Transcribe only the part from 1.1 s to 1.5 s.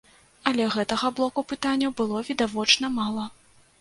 блоку